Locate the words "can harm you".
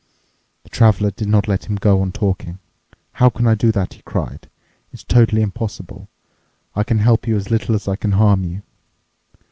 7.97-8.61